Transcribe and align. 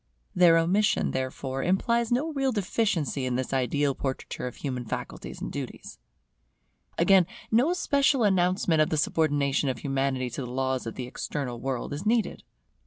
Their 0.33 0.57
omission, 0.57 1.11
therefore, 1.11 1.61
implies 1.61 2.11
no 2.11 2.33
real 2.33 2.51
deficiency 2.51 3.23
in 3.27 3.35
this 3.35 3.53
ideal 3.53 3.93
portraiture 3.93 4.47
of 4.47 4.55
human 4.55 4.83
faculties 4.83 5.39
and 5.41 5.51
duties. 5.51 5.99
Again, 6.97 7.27
no 7.51 7.71
special 7.73 8.23
announcement 8.23 8.81
of 8.81 8.89
the 8.89 8.97
subordination 8.97 9.69
of 9.69 9.77
Humanity 9.77 10.31
to 10.31 10.41
the 10.41 10.49
laws 10.49 10.87
of 10.87 10.95
the 10.95 11.05
External 11.05 11.59
World 11.59 11.93
is 11.93 12.03
needed. 12.03 12.41